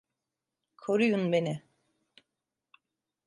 [0.77, 1.63] Koruyun beni!